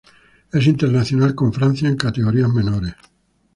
Es 0.51 0.65
internacional 0.65 1.35
con 1.35 1.53
Francia 1.53 1.87
en 1.87 1.95
categorías 1.95 2.49
menores. 2.51 2.95